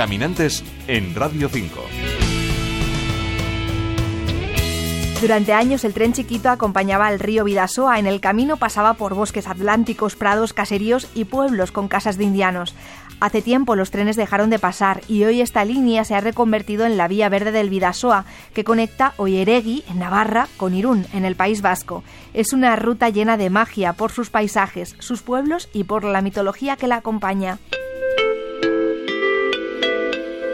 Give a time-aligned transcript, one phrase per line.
[0.00, 1.78] Caminantes en Radio 5.
[5.20, 7.98] Durante años el tren chiquito acompañaba al río Vidasoa.
[7.98, 12.74] En el camino pasaba por bosques atlánticos, prados, caseríos y pueblos con casas de indianos.
[13.20, 16.96] Hace tiempo los trenes dejaron de pasar y hoy esta línea se ha reconvertido en
[16.96, 18.24] la vía verde del Vidasoa,
[18.54, 22.04] que conecta Oyeregui, en Navarra, con Irún, en el País Vasco.
[22.32, 26.76] Es una ruta llena de magia por sus paisajes, sus pueblos y por la mitología
[26.76, 27.58] que la acompaña.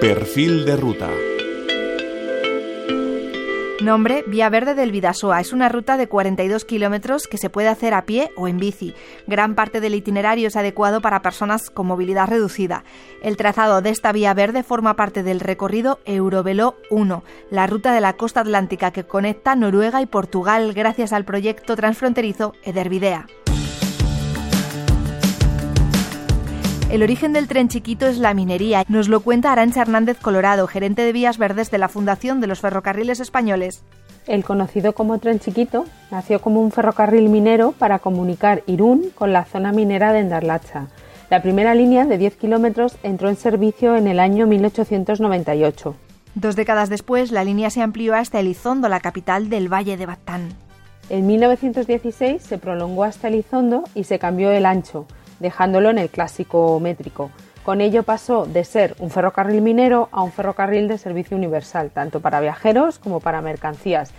[0.00, 1.08] Perfil de ruta.
[3.80, 5.40] Nombre Vía Verde del Vidasoa.
[5.40, 8.94] Es una ruta de 42 kilómetros que se puede hacer a pie o en bici.
[9.26, 12.84] Gran parte del itinerario es adecuado para personas con movilidad reducida.
[13.22, 18.02] El trazado de esta vía verde forma parte del recorrido Eurovelo 1, la ruta de
[18.02, 23.26] la costa atlántica que conecta Noruega y Portugal gracias al proyecto transfronterizo Edervidea.
[26.96, 28.82] El origen del tren chiquito es la minería.
[28.88, 32.60] Nos lo cuenta Arancha Hernández Colorado, gerente de vías verdes de la Fundación de los
[32.60, 33.84] Ferrocarriles Españoles.
[34.26, 39.44] El conocido como tren chiquito nació como un ferrocarril minero para comunicar Irún con la
[39.44, 40.86] zona minera de Endarlacha.
[41.28, 45.94] La primera línea de 10 kilómetros entró en servicio en el año 1898.
[46.34, 50.48] Dos décadas después, la línea se amplió hasta Elizondo, la capital del Valle de Batán.
[51.10, 55.06] En 1916 se prolongó hasta Elizondo y se cambió el ancho,
[55.40, 57.30] dejándolo en el clásico métrico.
[57.62, 62.20] Con ello pasó de ser un ferrocarril minero a un ferrocarril de servicio universal, tanto
[62.20, 64.12] para viajeros como para mercancías.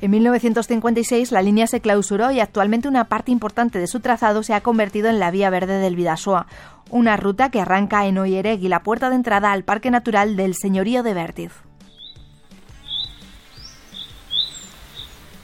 [0.00, 4.54] En 1956 la línea se clausuró y actualmente una parte importante de su trazado se
[4.54, 6.46] ha convertido en la Vía Verde del Vidasoa,
[6.90, 11.02] una ruta que arranca en Oyeregui, la puerta de entrada al Parque Natural del Señorío
[11.02, 11.52] de Vértiz.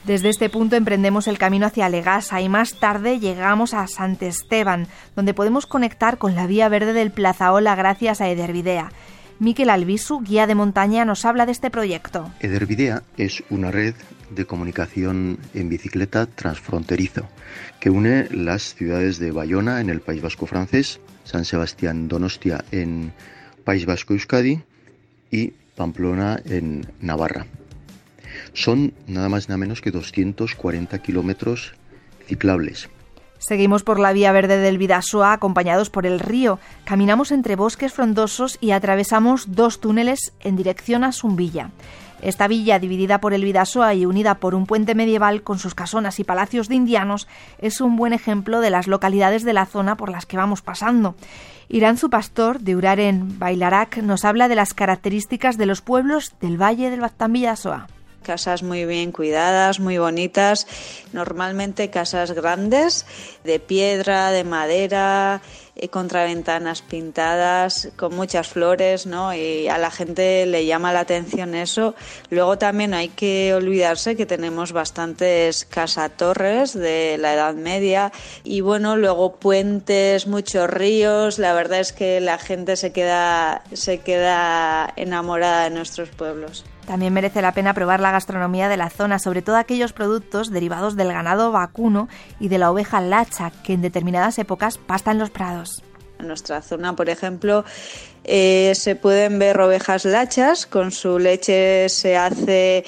[0.09, 4.87] Desde este punto emprendemos el camino hacia Legasa y más tarde llegamos a Sant Esteban,
[5.15, 8.91] donde podemos conectar con la vía verde del Plazaola gracias a Edervidea.
[9.37, 12.31] Miquel Albisu, guía de montaña, nos habla de este proyecto.
[12.39, 13.93] Edervidea es una red
[14.31, 17.29] de comunicación en bicicleta transfronterizo
[17.79, 23.13] que une las ciudades de Bayona en el País Vasco francés, San Sebastián Donostia en
[23.63, 24.59] País Vasco Euskadi
[25.29, 27.45] y Pamplona en Navarra.
[28.59, 31.75] Son nada más nada menos que 240 kilómetros
[32.27, 32.89] ciclables.
[33.37, 36.59] Seguimos por la vía verde del Vidasoa acompañados por el río.
[36.83, 41.71] Caminamos entre bosques frondosos y atravesamos dos túneles en dirección a Zumbilla.
[42.21, 46.19] Esta villa, dividida por el Vidasoa y unida por un puente medieval con sus casonas
[46.19, 50.09] y palacios de indianos, es un buen ejemplo de las localidades de la zona por
[50.09, 51.15] las que vamos pasando.
[51.69, 56.61] Irán su pastor, de Uraren Bailarac, nos habla de las características de los pueblos del
[56.61, 57.87] Valle del Baztán Vidasoa
[58.23, 60.67] casas muy bien cuidadas, muy bonitas,
[61.13, 63.05] normalmente casas grandes,
[63.43, 65.41] de piedra, de madera,
[65.87, 69.33] contraventanas pintadas, con muchas flores, ¿no?
[69.33, 71.95] Y a la gente le llama la atención eso.
[72.29, 78.11] Luego también hay que olvidarse que tenemos bastantes casatorres de la Edad Media
[78.43, 81.39] y bueno, luego puentes, muchos ríos.
[81.39, 86.65] La verdad es que la gente se queda, se queda enamorada de nuestros pueblos.
[86.89, 90.95] También merece la pena probar la gastronomía de la zona, sobre todo aquellos productos derivados
[90.95, 92.09] del ganado vacuno
[92.39, 95.68] y de la oveja lacha, que en determinadas épocas pasta en los prados.
[96.19, 97.63] En nuestra zona, por ejemplo,
[98.25, 102.83] eh, se pueden ver ovejas lachas, con su leche se hace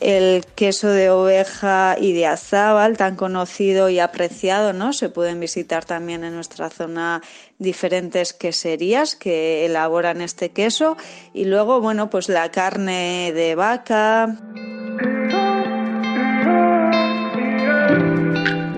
[0.00, 4.92] el queso de oveja y de azábal, tan conocido y apreciado, ¿no?
[4.92, 7.22] Se pueden visitar también en nuestra zona
[7.58, 10.96] diferentes queserías que elaboran este queso
[11.32, 14.36] y luego, bueno, pues la carne de vaca.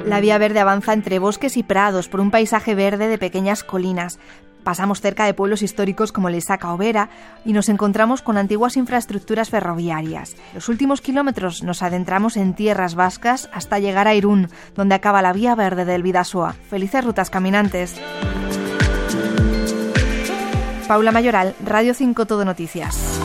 [0.07, 4.19] La vía verde avanza entre bosques y prados por un paisaje verde de pequeñas colinas.
[4.63, 7.11] Pasamos cerca de pueblos históricos como Lesaca o Vera
[7.45, 10.37] y nos encontramos con antiguas infraestructuras ferroviarias.
[10.55, 15.33] Los últimos kilómetros nos adentramos en tierras vascas hasta llegar a Irún, donde acaba la
[15.33, 16.55] vía verde del Vidasoa.
[16.71, 17.95] Felices rutas caminantes.
[20.87, 23.21] Paula Mayoral, Radio 5 Todo Noticias.